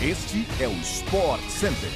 Este 0.00 0.46
é 0.60 0.68
o 0.68 0.72
Sport 0.74 1.40
Center. 1.48 1.90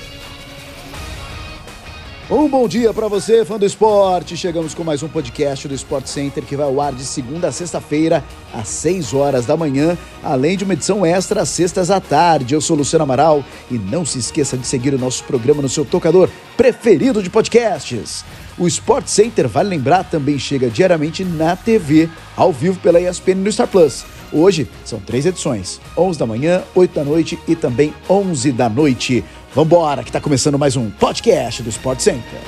Um 2.28 2.48
bom 2.48 2.67
dia 2.67 2.92
para 2.92 3.06
você, 3.06 3.44
fã 3.44 3.56
do 3.56 3.64
esporte. 3.64 4.36
Chegamos 4.36 4.75
com 4.75 4.82
mais 4.82 5.04
um 5.04 5.09
podcast 5.09 5.69
do 5.69 5.75
Sport 5.75 6.07
Center 6.07 6.43
que 6.43 6.57
vai 6.57 6.67
ao 6.67 6.80
ar 6.80 6.93
de 6.93 7.04
segunda 7.04 7.46
a 7.46 7.53
sexta-feira, 7.53 8.25
às 8.53 8.67
6 8.67 9.15
horas 9.15 9.46
da 9.46 9.57
manhã, 9.57 9.96
além 10.21 10.57
de 10.57 10.65
uma 10.65 10.73
edição 10.73 11.07
extra 11.07 11.43
às 11.43 11.49
sextas 11.51 11.93
à 11.93 12.01
tarde. 12.01 12.54
Eu 12.54 12.61
sou 12.61 12.77
Luciano 12.77 13.04
Amaral 13.04 13.45
e 13.70 13.79
não 13.79 14.05
se 14.05 14.19
esqueça 14.19 14.59
de 14.59 14.66
seguir 14.66 14.93
o 14.93 14.98
nosso 14.98 15.23
programa 15.23 15.62
no 15.62 15.69
seu 15.69 15.84
tocador 15.84 16.29
preferido 16.57 17.23
de 17.23 17.30
podcasts. 17.30 18.25
O 18.59 18.66
Sport 18.66 19.07
Center, 19.07 19.46
vale 19.46 19.69
lembrar, 19.69 20.03
também 20.03 20.41
chega 20.41 20.69
diariamente 20.69 21.25
na 21.25 21.55
TV, 21.55 22.11
ao 22.37 22.53
vivo 22.53 22.80
pela 22.80 23.00
ESPN 23.00 23.37
no 23.37 23.53
Star 23.53 23.69
Plus. 23.69 24.05
Hoje 24.33 24.67
são 24.85 24.99
três 24.99 25.27
edições: 25.27 25.80
11 25.96 26.19
da 26.19 26.27
manhã, 26.27 26.62
8 26.75 26.95
da 26.95 27.05
noite 27.05 27.39
e 27.46 27.55
também 27.55 27.93
11 28.09 28.53
da 28.53 28.69
noite. 28.69 29.23
Vambora, 29.54 30.03
que 30.03 30.09
está 30.09 30.21
começando 30.21 30.59
mais 30.59 30.77
um 30.77 30.90
podcast 30.90 31.63
do 31.63 31.68
Sport 31.68 32.00
Center. 32.00 32.41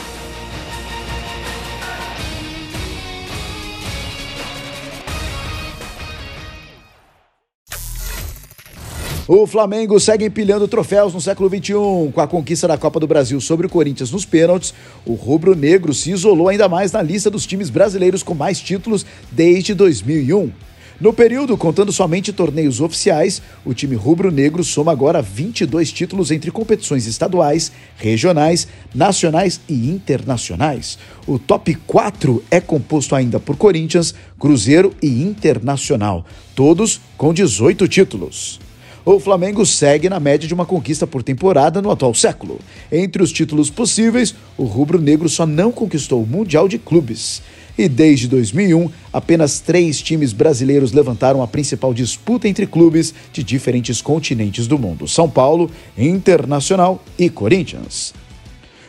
O 9.26 9.46
Flamengo 9.46 9.98
segue 9.98 10.26
empilhando 10.26 10.68
troféus 10.68 11.14
no 11.14 11.20
século 11.20 11.48
XXI. 11.48 11.72
Com 12.12 12.20
a 12.20 12.26
conquista 12.26 12.68
da 12.68 12.76
Copa 12.76 13.00
do 13.00 13.06
Brasil 13.06 13.40
sobre 13.40 13.66
o 13.66 13.70
Corinthians 13.70 14.10
nos 14.10 14.26
pênaltis, 14.26 14.74
o 15.04 15.14
rubro-negro 15.14 15.94
se 15.94 16.10
isolou 16.10 16.48
ainda 16.48 16.68
mais 16.68 16.92
na 16.92 17.00
lista 17.00 17.30
dos 17.30 17.46
times 17.46 17.70
brasileiros 17.70 18.22
com 18.22 18.34
mais 18.34 18.60
títulos 18.60 19.04
desde 19.32 19.72
2001. 19.72 20.52
No 21.00 21.12
período, 21.12 21.56
contando 21.56 21.90
somente 21.90 22.32
torneios 22.32 22.80
oficiais, 22.80 23.42
o 23.64 23.74
time 23.74 23.96
rubro-negro 23.96 24.62
soma 24.62 24.92
agora 24.92 25.20
22 25.20 25.90
títulos 25.90 26.30
entre 26.30 26.52
competições 26.52 27.06
estaduais, 27.06 27.72
regionais, 27.96 28.68
nacionais 28.94 29.60
e 29.68 29.90
internacionais. 29.90 30.96
O 31.26 31.36
top 31.36 31.74
4 31.86 32.44
é 32.48 32.60
composto 32.60 33.16
ainda 33.16 33.40
por 33.40 33.56
Corinthians, 33.56 34.14
Cruzeiro 34.38 34.94
e 35.02 35.22
Internacional, 35.22 36.24
todos 36.54 37.00
com 37.16 37.34
18 37.34 37.88
títulos. 37.88 38.60
O 39.04 39.20
Flamengo 39.20 39.66
segue 39.66 40.08
na 40.08 40.18
média 40.18 40.48
de 40.48 40.54
uma 40.54 40.64
conquista 40.64 41.06
por 41.06 41.22
temporada 41.22 41.82
no 41.82 41.90
atual 41.90 42.14
século. 42.14 42.58
Entre 42.90 43.22
os 43.22 43.30
títulos 43.32 43.68
possíveis, 43.68 44.34
o 44.56 44.64
rubro-negro 44.64 45.28
só 45.28 45.44
não 45.44 45.70
conquistou 45.70 46.22
o 46.22 46.26
Mundial 46.26 46.66
de 46.68 46.78
Clubes. 46.78 47.42
E 47.76 47.88
desde 47.88 48.28
2001, 48.28 48.88
apenas 49.12 49.58
três 49.58 50.00
times 50.00 50.32
brasileiros 50.32 50.92
levantaram 50.92 51.42
a 51.42 51.46
principal 51.46 51.92
disputa 51.92 52.48
entre 52.48 52.66
clubes 52.66 53.12
de 53.32 53.42
diferentes 53.42 54.00
continentes 54.00 54.66
do 54.66 54.78
mundo: 54.78 55.08
São 55.08 55.28
Paulo, 55.28 55.70
Internacional 55.98 57.02
e 57.18 57.28
Corinthians. 57.28 58.14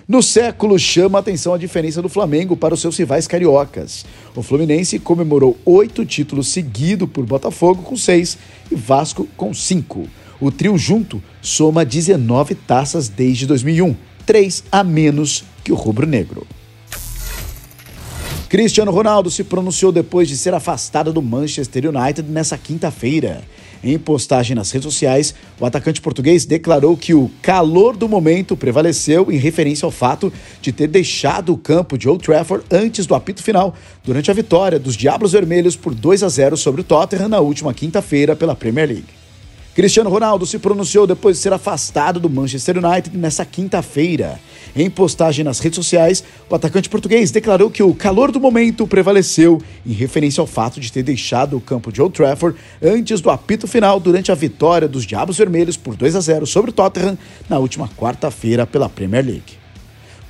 No 0.07 0.21
século, 0.21 0.77
chama 0.77 1.17
a 1.17 1.21
atenção 1.21 1.55
a 1.55 1.57
diferença 1.57 1.99
do 1.99 2.07
Flamengo 2.07 2.55
para 2.55 2.75
os 2.75 2.79
seus 2.79 2.95
rivais 2.95 3.25
cariocas. 3.25 4.05
O 4.35 4.43
Fluminense 4.43 4.99
comemorou 4.99 5.57
oito 5.65 6.05
títulos 6.05 6.49
seguido 6.49 7.07
por 7.07 7.25
Botafogo 7.25 7.81
com 7.81 7.97
seis 7.97 8.37
e 8.71 8.75
Vasco 8.75 9.27
com 9.35 9.51
cinco. 9.51 10.07
O 10.39 10.51
trio 10.51 10.77
junto 10.77 11.23
soma 11.41 11.83
19 11.83 12.53
taças 12.53 13.09
desde 13.09 13.47
2001, 13.47 13.95
três 14.27 14.63
a 14.71 14.83
menos 14.83 15.43
que 15.63 15.71
o 15.71 15.75
rubro-negro. 15.75 16.45
Cristiano 18.55 18.89
Ronaldo 18.89 19.29
se 19.29 19.43
pronunciou 19.43 19.91
depois 19.91 20.29
de 20.29 20.37
ser 20.37 20.53
afastado 20.53 21.11
do 21.11 21.21
Manchester 21.21 21.93
United 21.93 22.31
nessa 22.31 22.57
quinta-feira. 22.57 23.41
Em 23.83 23.99
postagem 23.99 24.55
nas 24.55 24.71
redes 24.71 24.85
sociais, 24.85 25.35
o 25.59 25.65
atacante 25.65 25.99
português 25.99 26.45
declarou 26.45 26.95
que 26.95 27.13
o 27.13 27.29
calor 27.41 27.97
do 27.97 28.07
momento 28.07 28.55
prevaleceu 28.55 29.29
em 29.29 29.35
referência 29.35 29.85
ao 29.85 29.91
fato 29.91 30.31
de 30.61 30.71
ter 30.71 30.87
deixado 30.87 31.51
o 31.51 31.57
campo 31.57 31.97
de 31.97 32.07
Old 32.07 32.23
Trafford 32.23 32.63
antes 32.71 33.05
do 33.05 33.13
apito 33.13 33.43
final, 33.43 33.75
durante 34.05 34.31
a 34.31 34.33
vitória 34.33 34.79
dos 34.79 34.95
Diablos 34.95 35.33
Vermelhos 35.33 35.75
por 35.75 35.93
2 35.93 36.23
a 36.23 36.29
0 36.29 36.55
sobre 36.55 36.79
o 36.79 36.85
Tottenham 36.85 37.27
na 37.27 37.41
última 37.41 37.73
quinta-feira 37.73 38.37
pela 38.37 38.55
Premier 38.55 38.87
League. 38.87 39.24
Cristiano 39.75 40.09
Ronaldo 40.09 40.45
se 40.45 40.57
pronunciou 40.57 41.05
depois 41.05 41.35
de 41.35 41.43
ser 41.43 41.51
afastado 41.51 42.17
do 42.17 42.29
Manchester 42.29 42.77
United 42.77 43.17
nessa 43.17 43.43
quinta-feira. 43.43 44.39
Em 44.73 44.89
postagem 44.89 45.43
nas 45.43 45.59
redes 45.59 45.75
sociais, 45.75 46.23
o 46.49 46.55
atacante 46.55 46.87
português 46.87 47.29
declarou 47.29 47.69
que 47.69 47.83
o 47.83 47.93
calor 47.93 48.31
do 48.31 48.39
momento 48.39 48.87
prevaleceu 48.87 49.61
em 49.85 49.91
referência 49.91 50.39
ao 50.39 50.47
fato 50.47 50.79
de 50.79 50.89
ter 50.89 51.03
deixado 51.03 51.57
o 51.57 51.61
campo 51.61 51.91
de 51.91 52.01
Old 52.01 52.15
Trafford 52.15 52.57
antes 52.81 53.19
do 53.19 53.29
apito 53.29 53.67
final 53.67 53.99
durante 53.99 54.31
a 54.31 54.35
vitória 54.35 54.87
dos 54.87 55.03
Diabos 55.03 55.37
Vermelhos 55.37 55.75
por 55.75 55.97
2 55.97 56.15
a 56.15 56.21
0 56.21 56.45
sobre 56.45 56.71
o 56.71 56.73
Tottenham 56.73 57.17
na 57.49 57.59
última 57.59 57.89
quarta-feira 57.89 58.65
pela 58.65 58.87
Premier 58.87 59.25
League. 59.25 59.64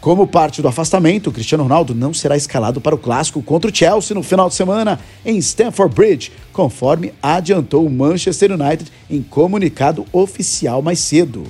Como 0.06 0.28
parte 0.28 0.62
do 0.62 0.68
afastamento, 0.68 1.32
Cristiano 1.32 1.64
Ronaldo 1.64 1.96
não 1.96 2.14
será 2.14 2.38
escalado 2.38 2.80
para 2.80 2.94
o 2.94 2.98
clássico 3.00 3.42
contra 3.42 3.72
o 3.72 3.76
Chelsea 3.76 4.14
no 4.14 4.22
final 4.22 4.48
de 4.48 4.54
semana 4.54 5.00
em 5.26 5.36
Stamford 5.40 5.96
Bridge, 5.96 6.32
conforme 6.54 7.12
adiantou 7.24 7.84
o 7.84 7.90
Manchester 7.90 8.52
United 8.52 8.92
em 9.10 9.24
comunicado 9.24 10.06
oficial 10.14 10.84
mais 10.84 11.00
cedo. 11.00 11.44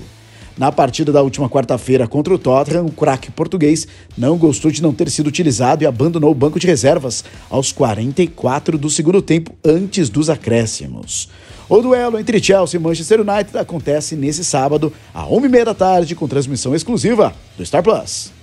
Na 0.58 0.72
partida 0.72 1.12
da 1.12 1.22
última 1.22 1.50
quarta-feira 1.50 2.08
contra 2.08 2.34
o 2.34 2.40
Tottenham, 2.40 2.86
o 2.86 2.92
craque 2.94 3.30
português 3.30 3.86
não 4.18 4.38
gostou 4.38 4.72
de 4.72 4.82
não 4.82 4.94
ter 4.94 5.10
sido 5.10 5.28
utilizado 5.28 5.84
e 5.84 5.86
abandonou 5.86 6.32
o 6.32 6.34
banco 6.34 6.58
de 6.58 6.66
reservas 6.66 7.26
aos 7.50 7.74
44 7.74 8.78
do 8.78 8.90
segundo 8.90 9.22
tempo 9.22 9.52
antes 9.66 10.08
dos 10.08 10.30
acréscimos. 10.30 11.28
O 11.68 11.82
duelo 11.82 12.18
entre 12.18 12.42
Chelsea 12.42 12.80
e 12.80 12.82
Manchester 12.82 13.20
United 13.20 13.58
acontece 13.58 14.16
nesse 14.16 14.46
sábado, 14.46 14.94
às 15.14 15.28
1h30 15.28 15.64
da 15.66 15.74
tarde, 15.74 16.16
com 16.16 16.26
transmissão 16.26 16.74
exclusiva 16.74 17.36
do 17.58 17.66
Star 17.66 17.84
Plus. 17.84 18.34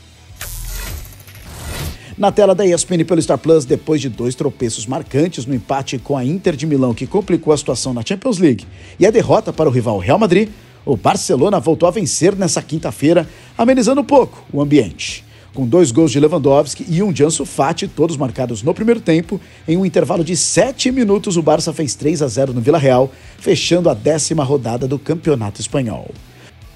Na 2.16 2.30
tela 2.30 2.54
da 2.54 2.66
ESPN 2.66 3.04
pelo 3.06 3.22
Star 3.22 3.38
Plus, 3.38 3.64
depois 3.64 4.00
de 4.00 4.10
dois 4.10 4.34
tropeços 4.34 4.86
marcantes 4.86 5.46
no 5.46 5.54
empate 5.54 5.98
com 5.98 6.16
a 6.16 6.24
Inter 6.24 6.54
de 6.54 6.66
Milão, 6.66 6.92
que 6.92 7.06
complicou 7.06 7.54
a 7.54 7.56
situação 7.56 7.94
na 7.94 8.02
Champions 8.04 8.38
League, 8.38 8.66
e 9.00 9.06
a 9.06 9.10
derrota 9.10 9.50
para 9.50 9.68
o 9.68 9.72
rival 9.72 9.98
Real 9.98 10.18
Madrid, 10.18 10.50
o 10.84 10.94
Barcelona 10.94 11.58
voltou 11.58 11.88
a 11.88 11.92
vencer 11.92 12.36
nessa 12.36 12.60
quinta-feira, 12.60 13.26
amenizando 13.56 14.02
um 14.02 14.04
pouco 14.04 14.44
o 14.52 14.60
ambiente. 14.60 15.24
Com 15.54 15.66
dois 15.66 15.90
gols 15.90 16.10
de 16.10 16.20
Lewandowski 16.20 16.84
e 16.86 17.02
um 17.02 17.12
de 17.12 17.24
Ansu 17.24 17.46
Fati, 17.46 17.88
todos 17.88 18.16
marcados 18.16 18.62
no 18.62 18.74
primeiro 18.74 19.00
tempo, 19.00 19.40
em 19.66 19.76
um 19.78 19.86
intervalo 19.86 20.22
de 20.22 20.36
sete 20.36 20.90
minutos, 20.90 21.38
o 21.38 21.42
Barça 21.42 21.72
fez 21.72 21.94
3 21.94 22.20
a 22.22 22.28
0 22.28 22.52
no 22.52 22.60
Vila 22.60 22.78
Real, 22.78 23.10
fechando 23.38 23.88
a 23.88 23.94
décima 23.94 24.44
rodada 24.44 24.86
do 24.86 24.98
Campeonato 24.98 25.60
Espanhol. 25.60 26.10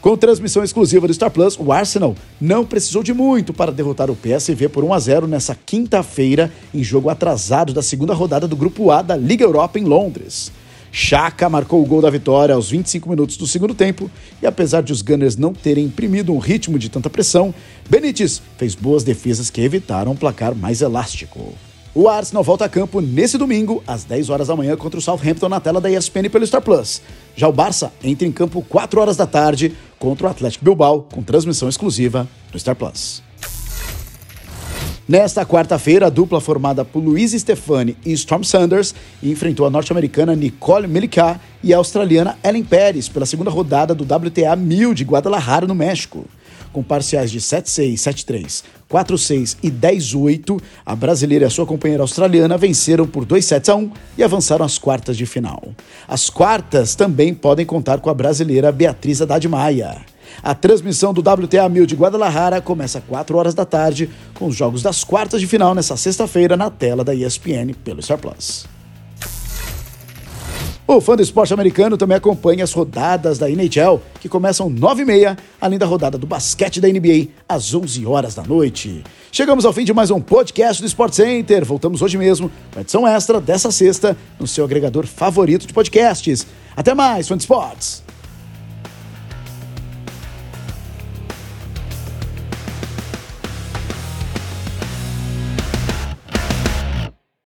Com 0.06 0.16
transmissão 0.16 0.62
exclusiva 0.62 1.08
do 1.08 1.12
Star 1.12 1.32
Plus, 1.32 1.58
o 1.58 1.72
Arsenal 1.72 2.14
não 2.40 2.64
precisou 2.64 3.02
de 3.02 3.12
muito 3.12 3.52
para 3.52 3.72
derrotar 3.72 4.08
o 4.08 4.14
PSV 4.14 4.68
por 4.68 4.84
1 4.84 4.94
a 4.94 4.98
0 5.00 5.26
nessa 5.26 5.52
quinta-feira, 5.52 6.52
em 6.72 6.80
jogo 6.80 7.10
atrasado 7.10 7.72
da 7.72 7.82
segunda 7.82 8.14
rodada 8.14 8.46
do 8.46 8.54
Grupo 8.54 8.92
A 8.92 9.02
da 9.02 9.16
Liga 9.16 9.42
Europa 9.42 9.80
em 9.80 9.84
Londres. 9.84 10.52
Chaka 10.92 11.50
marcou 11.50 11.82
o 11.82 11.84
gol 11.84 12.00
da 12.00 12.08
vitória 12.08 12.54
aos 12.54 12.70
25 12.70 13.10
minutos 13.10 13.36
do 13.36 13.48
segundo 13.48 13.74
tempo 13.74 14.08
e 14.40 14.46
apesar 14.46 14.80
de 14.80 14.92
os 14.92 15.02
Gunners 15.02 15.36
não 15.36 15.52
terem 15.52 15.86
imprimido 15.86 16.32
um 16.32 16.38
ritmo 16.38 16.78
de 16.78 16.88
tanta 16.88 17.10
pressão, 17.10 17.52
Benítez 17.90 18.40
fez 18.56 18.76
boas 18.76 19.02
defesas 19.02 19.50
que 19.50 19.60
evitaram 19.60 20.12
um 20.12 20.16
placar 20.16 20.54
mais 20.54 20.82
elástico. 20.82 21.52
O 21.98 22.10
Arsenal 22.10 22.44
volta 22.44 22.66
a 22.66 22.68
campo 22.68 23.00
nesse 23.00 23.38
domingo, 23.38 23.82
às 23.86 24.04
10 24.04 24.28
horas 24.28 24.48
da 24.48 24.54
manhã, 24.54 24.76
contra 24.76 24.98
o 24.98 25.02
Southampton 25.02 25.48
na 25.48 25.58
tela 25.58 25.80
da 25.80 25.90
ESPN 25.90 26.28
pelo 26.30 26.46
Star 26.46 26.60
Plus. 26.60 27.00
Já 27.34 27.48
o 27.48 27.52
Barça 27.52 27.90
entra 28.04 28.28
em 28.28 28.30
campo 28.30 28.60
4 28.68 29.00
horas 29.00 29.16
da 29.16 29.26
tarde 29.26 29.74
contra 29.98 30.26
o 30.26 30.30
Atlético 30.30 30.64
Bilbao, 30.64 31.02
com 31.02 31.22
transmissão 31.22 31.68
exclusiva 31.68 32.28
do 32.52 32.58
Star 32.58 32.76
Plus. 32.76 33.22
Nesta 35.08 35.46
quarta-feira, 35.46 36.06
a 36.06 36.10
dupla 36.10 36.40
formada 36.40 36.84
por 36.84 37.00
Luiz 37.00 37.30
Stefani 37.30 37.96
e 38.04 38.12
Storm 38.14 38.42
Sanders 38.42 38.92
enfrentou 39.22 39.64
a 39.64 39.70
norte-americana 39.70 40.34
Nicole 40.34 40.88
Melicá 40.88 41.38
e 41.62 41.72
a 41.72 41.76
australiana 41.76 42.36
Ellen 42.42 42.64
Pérez 42.64 43.08
pela 43.08 43.24
segunda 43.24 43.50
rodada 43.50 43.94
do 43.94 44.02
WTA 44.02 44.56
1000 44.56 44.94
de 44.94 45.04
Guadalajara, 45.04 45.64
no 45.64 45.76
México 45.76 46.26
com 46.76 46.82
parciais 46.82 47.30
de 47.30 47.40
7-6, 47.40 47.94
7-3, 47.94 48.62
4-6 48.90 49.56
e 49.62 49.70
10-8, 49.70 50.60
a 50.84 50.94
brasileira 50.94 51.46
e 51.46 51.48
a 51.48 51.50
sua 51.50 51.64
companheira 51.64 52.02
australiana 52.02 52.58
venceram 52.58 53.06
por 53.06 53.24
2 53.24 53.42
sets 53.42 53.70
a 53.70 53.74
1 53.74 53.90
e 54.18 54.22
avançaram 54.22 54.62
às 54.62 54.76
quartas 54.76 55.16
de 55.16 55.24
final. 55.24 55.70
As 56.06 56.28
quartas 56.28 56.94
também 56.94 57.32
podem 57.32 57.64
contar 57.64 58.00
com 58.00 58.10
a 58.10 58.14
brasileira 58.14 58.70
Beatriz 58.70 59.22
Haddad 59.22 59.48
Maia. 59.48 60.04
A 60.42 60.54
transmissão 60.54 61.14
do 61.14 61.22
WTA 61.22 61.66
1000 61.66 61.86
de 61.86 61.94
Guadalajara 61.94 62.60
começa 62.60 62.98
às 62.98 63.04
4 63.04 63.38
horas 63.38 63.54
da 63.54 63.64
tarde, 63.64 64.10
com 64.34 64.48
os 64.48 64.54
jogos 64.54 64.82
das 64.82 65.02
quartas 65.02 65.40
de 65.40 65.46
final 65.46 65.74
nesta 65.74 65.96
sexta-feira 65.96 66.58
na 66.58 66.68
tela 66.68 67.02
da 67.02 67.14
ESPN 67.14 67.72
pelo 67.82 68.02
Star 68.02 68.18
Plus. 68.18 68.75
O 70.88 71.00
fã 71.00 71.16
do 71.16 71.22
esporte 71.22 71.52
americano 71.52 71.96
também 71.96 72.16
acompanha 72.16 72.62
as 72.62 72.72
rodadas 72.72 73.38
da 73.38 73.50
NHL, 73.50 74.00
que 74.20 74.28
começam 74.28 74.70
9h30, 74.70 75.36
além 75.60 75.80
da 75.80 75.84
rodada 75.84 76.16
do 76.16 76.28
basquete 76.28 76.80
da 76.80 76.86
NBA, 76.86 77.26
às 77.48 77.74
11 77.74 78.06
horas 78.06 78.36
da 78.36 78.44
noite. 78.44 79.02
Chegamos 79.32 79.64
ao 79.64 79.72
fim 79.72 79.84
de 79.84 79.92
mais 79.92 80.12
um 80.12 80.20
podcast 80.20 80.80
do 80.80 80.86
Sport 80.86 81.14
Center. 81.14 81.64
Voltamos 81.64 82.02
hoje 82.02 82.16
mesmo 82.16 82.52
com 82.72 82.78
a 82.78 82.82
edição 82.82 83.04
extra 83.04 83.40
dessa 83.40 83.72
sexta 83.72 84.16
no 84.38 84.46
seu 84.46 84.64
agregador 84.64 85.08
favorito 85.08 85.66
de 85.66 85.74
podcasts. 85.74 86.46
Até 86.76 86.94
mais, 86.94 87.26
fã 87.26 87.36
de 87.36 87.42
esportes! 87.42 88.05